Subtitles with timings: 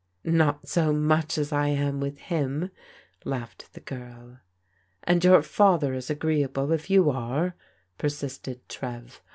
[0.23, 2.71] "Not so much as I am with him,"
[3.23, 4.39] laughed the girl.
[5.03, 7.53] "And your father is agreeable if you are,"
[7.99, 9.21] persisted Trev.